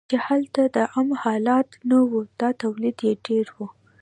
[0.09, 3.59] چې هلته د عم حاصلات نه وو او تولید یې ډېر و.